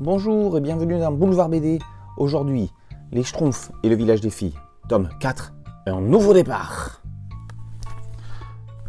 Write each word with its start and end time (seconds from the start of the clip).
Bonjour 0.00 0.56
et 0.56 0.60
bienvenue 0.60 0.96
dans 1.00 1.10
Boulevard 1.10 1.48
BD. 1.48 1.80
Aujourd'hui, 2.18 2.70
Les 3.10 3.24
Schtroumpfs 3.24 3.72
et 3.82 3.88
le 3.88 3.96
village 3.96 4.20
des 4.20 4.30
filles, 4.30 4.54
tome 4.88 5.08
4, 5.18 5.54
un 5.86 6.00
nouveau 6.00 6.32
départ. 6.32 7.02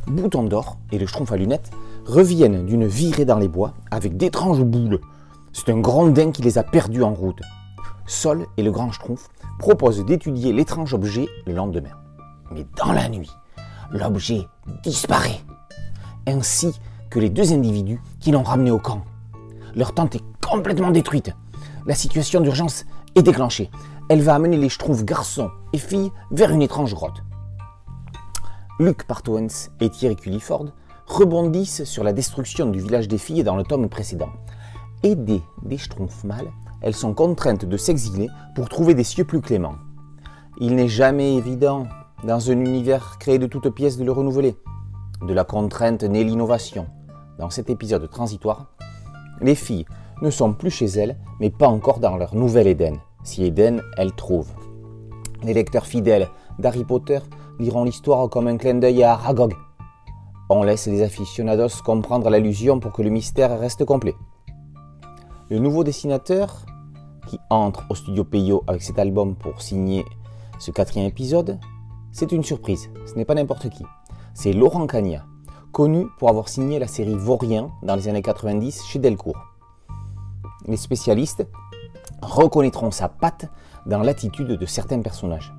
Bouton 0.06 0.44
d'or 0.44 0.78
et 0.92 1.00
le 1.00 1.08
Schtroumpf 1.08 1.32
à 1.32 1.38
lunettes 1.38 1.72
reviennent 2.06 2.64
d'une 2.64 2.86
virée 2.86 3.26
dans 3.26 3.40
les 3.40 3.48
bois 3.48 3.74
avec 3.90 4.18
d'étranges 4.18 4.62
boules. 4.62 5.00
C'est 5.52 5.70
un 5.70 5.80
grandin 5.80 6.30
qui 6.30 6.44
les 6.44 6.60
a 6.60 6.64
perdus 6.64 7.02
en 7.02 7.16
route. 7.16 7.42
Sol 8.06 8.46
et 8.58 8.62
le 8.62 8.70
grand 8.70 8.92
Schtroumpf 8.92 9.30
proposent 9.58 10.06
d'étudier 10.06 10.54
l'étrange 10.54 10.94
objet 10.94 11.28
le 11.48 11.54
lendemain. 11.54 11.98
Mais 12.52 12.68
dans 12.78 12.92
la 12.92 13.10
nuit, 13.10 13.32
l'objet 13.90 14.46
disparaît, 14.84 15.42
ainsi 16.28 16.80
que 17.10 17.18
les 17.18 17.32
deux 17.32 17.52
individus 17.52 18.00
qui 18.20 18.30
l'ont 18.30 18.44
ramené 18.44 18.70
au 18.70 18.78
camp. 18.78 19.02
Leur 19.76 19.94
tente 19.94 20.16
est 20.16 20.24
complètement 20.46 20.92
détruite. 20.92 21.34
La 21.86 21.96
situation 21.96 22.42
d'urgence 22.42 22.86
est 23.16 23.24
déclenchée. 23.24 23.70
Elle 24.10 24.22
va 24.22 24.36
amener 24.36 24.58
les 24.58 24.70
Schtroumpfs 24.70 25.04
garçons 25.04 25.52
et 25.74 25.78
filles 25.78 26.12
vers 26.32 26.52
une 26.52 26.62
étrange 26.62 26.94
grotte. 26.94 27.24
Luc 28.80 29.06
Partowens 29.06 29.70
et 29.82 29.90
Thierry 29.90 30.16
Culliford 30.16 30.68
rebondissent 31.06 31.84
sur 31.84 32.04
la 32.04 32.14
destruction 32.14 32.68
du 32.68 32.80
village 32.80 33.08
des 33.08 33.18
filles 33.18 33.44
dans 33.44 33.56
le 33.56 33.64
tome 33.64 33.90
précédent. 33.90 34.30
Aidées 35.04 35.42
des 35.64 35.78
Schtroumpfs 35.78 36.24
mâles, 36.24 36.52
elles 36.82 36.96
sont 36.96 37.14
contraintes 37.14 37.66
de 37.66 37.78
s'exiler 37.78 38.30
pour 38.56 38.70
trouver 38.70 38.94
des 38.94 39.04
cieux 39.04 39.26
plus 39.26 39.42
cléments. 39.42 39.76
Il 40.60 40.76
n'est 40.76 40.88
jamais 40.88 41.36
évident, 41.36 41.88
dans 42.24 42.50
un 42.50 42.60
univers 42.60 43.18
créé 43.20 43.38
de 43.38 43.48
toutes 43.48 43.70
pièces, 43.70 43.98
de 43.98 44.04
le 44.04 44.12
renouveler. 44.12 44.56
De 45.26 45.34
la 45.34 45.44
contrainte 45.44 46.04
naît 46.04 46.24
l'innovation. 46.24 46.88
Dans 47.38 47.50
cet 47.50 47.70
épisode 47.70 48.10
transitoire, 48.10 48.72
les 49.42 49.56
filles 49.56 49.86
ne 50.22 50.30
sont 50.30 50.54
plus 50.54 50.72
chez 50.72 50.86
elles, 50.86 51.18
mais 51.40 51.50
pas 51.50 51.68
encore 51.68 52.00
dans 52.00 52.18
leur 52.18 52.36
nouvel 52.36 52.68
Éden, 52.68 52.98
si 53.24 53.46
Éden 53.46 53.82
elles 53.98 54.14
trouvent. 54.14 54.52
Les 55.44 55.54
lecteurs 55.54 55.86
fidèles 55.86 56.30
d'Harry 56.60 56.84
Potter 56.84 57.20
liront 57.60 57.84
l'histoire 57.84 58.30
comme 58.30 58.48
un 58.48 58.58
clin 58.58 58.76
d'œil 58.76 59.04
à 59.04 59.14
Aragog. 59.14 59.54
On 60.50 60.64
laisse 60.64 60.88
les 60.88 61.04
aficionados 61.04 61.82
comprendre 61.86 62.30
l'allusion 62.30 62.80
pour 62.80 62.92
que 62.92 63.02
le 63.02 63.10
mystère 63.10 63.58
reste 63.60 63.86
complet. 63.86 64.16
Le 65.50 65.60
nouveau 65.60 65.84
dessinateur, 65.84 66.66
qui 67.28 67.40
entre 67.50 67.86
au 67.90 67.96
studio 67.96 68.24
Peyo 68.24 68.64
avec 68.68 68.82
cet 68.82 69.00
album 69.00 69.36
pour 69.36 69.62
signer 69.62 70.04
ce 70.60 70.72
quatrième 70.72 71.08
épisode, 71.08 71.60
c'est 72.12 72.32
une 72.32 72.44
surprise, 72.44 72.90
ce 73.06 73.14
n'est 73.16 73.26
pas 73.26 73.36
n'importe 73.36 73.70
qui. 73.70 73.84
C'est 74.34 74.54
Laurent 74.54 74.88
Cagna, 74.88 75.26
connu 75.80 76.08
pour 76.18 76.28
avoir 76.28 76.50
signé 76.50 76.78
la 76.78 76.88
série 76.88 77.16
Vaurien 77.16 77.72
dans 77.84 77.96
les 77.96 78.10
années 78.10 78.22
90 78.22 78.84
chez 78.84 79.00
Delcourt. 79.00 79.38
Les 80.68 80.76
spécialistes 80.76 81.48
reconnaîtront 82.22 82.92
sa 82.92 83.08
patte 83.08 83.50
dans 83.86 84.02
l'attitude 84.02 84.50
de 84.50 84.66
certains 84.66 85.02
personnages. 85.02 85.54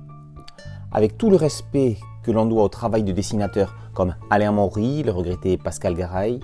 Avec 0.91 1.17
tout 1.17 1.31
le 1.31 1.37
respect 1.37 1.97
que 2.21 2.29
l'on 2.29 2.45
doit 2.45 2.61
au 2.61 2.69
travail 2.69 3.01
de 3.01 3.11
dessinateurs 3.11 3.75
comme 3.95 4.13
Alain 4.29 4.51
Maury, 4.51 5.01
le 5.01 5.11
regretté 5.11 5.57
Pascal 5.57 5.95
Garay, 5.95 6.39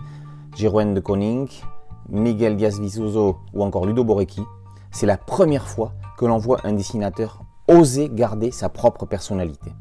Jérôme 0.55 0.95
de 0.95 0.99
Koning, 0.99 1.47
Miguel 2.09 2.57
Diaz-Vizoso 2.57 3.37
ou 3.53 3.63
encore 3.63 3.85
Ludo 3.85 4.03
Borecki, 4.03 4.41
c'est 4.89 5.05
la 5.05 5.19
première 5.19 5.67
fois 5.67 5.93
que 6.17 6.25
l'on 6.25 6.39
voit 6.39 6.61
un 6.63 6.73
dessinateur 6.73 7.43
oser 7.67 8.09
garder 8.11 8.49
sa 8.49 8.69
propre 8.69 9.05
personnalité. 9.05 9.71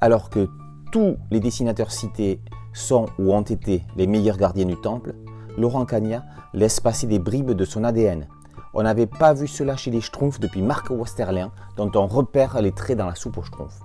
Alors 0.00 0.30
que 0.30 0.48
tous 0.92 1.16
les 1.32 1.40
dessinateurs 1.40 1.90
cités 1.90 2.40
sont 2.72 3.06
ou 3.18 3.32
ont 3.32 3.42
été 3.42 3.84
les 3.96 4.06
meilleurs 4.06 4.36
gardiens 4.36 4.64
du 4.64 4.76
temple, 4.76 5.14
Laurent 5.56 5.84
Cagna 5.84 6.24
laisse 6.54 6.80
passer 6.80 7.06
des 7.06 7.18
bribes 7.18 7.52
de 7.52 7.64
son 7.64 7.84
ADN. 7.84 8.26
On 8.72 8.82
n'avait 8.82 9.06
pas 9.06 9.34
vu 9.34 9.48
cela 9.48 9.76
chez 9.76 9.90
les 9.90 10.00
Schtroumpfs 10.00 10.38
depuis 10.38 10.62
Marc 10.62 10.90
Westerlin, 10.90 11.50
dont 11.76 11.90
on 11.94 12.06
repère 12.06 12.60
les 12.62 12.72
traits 12.72 12.98
dans 12.98 13.06
la 13.06 13.14
soupe 13.14 13.38
aux 13.38 13.42
Schtroumpfs. 13.42 13.80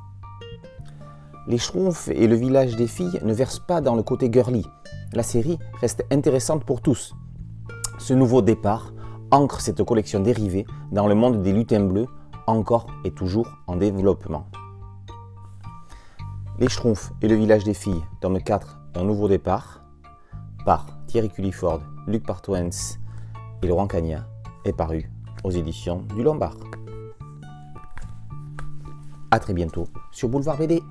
Les 1.47 1.57
Schtroumpfs 1.57 2.09
et 2.09 2.27
le 2.27 2.35
village 2.35 2.75
des 2.75 2.87
filles 2.87 3.19
ne 3.23 3.33
versent 3.33 3.59
pas 3.59 3.81
dans 3.81 3.95
le 3.95 4.03
côté 4.03 4.31
girly. 4.31 4.65
La 5.13 5.23
série 5.23 5.59
reste 5.81 6.05
intéressante 6.11 6.63
pour 6.63 6.81
tous. 6.81 7.15
Ce 7.97 8.13
nouveau 8.13 8.41
départ 8.41 8.93
ancre 9.31 9.59
cette 9.59 9.83
collection 9.83 10.19
dérivée 10.19 10.65
dans 10.91 11.07
le 11.07 11.15
monde 11.15 11.41
des 11.41 11.51
lutins 11.51 11.83
bleus, 11.83 12.07
encore 12.47 12.87
et 13.03 13.11
toujours 13.11 13.47
en 13.67 13.75
développement. 13.75 14.47
Les 16.59 16.69
Schtroumpfs 16.69 17.11
et 17.21 17.27
le 17.27 17.35
village 17.35 17.63
des 17.63 17.73
filles, 17.73 18.03
tome 18.21 18.41
4, 18.41 18.77
un 18.95 19.03
nouveau 19.03 19.27
départ, 19.27 19.81
par 20.65 20.85
Thierry 21.07 21.29
Culliford, 21.29 21.81
Luc 22.07 22.25
Partwens 22.25 22.97
et 23.61 23.67
Laurent 23.67 23.87
Cagna, 23.87 24.25
est 24.63 24.73
paru 24.73 25.11
aux 25.43 25.51
éditions 25.51 26.03
du 26.15 26.23
Lombard. 26.23 26.57
A 29.31 29.39
très 29.39 29.53
bientôt 29.53 29.87
sur 30.11 30.29
Boulevard 30.29 30.57
BD. 30.57 30.81